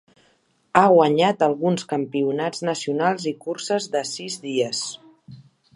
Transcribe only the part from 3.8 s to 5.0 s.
de sis dies.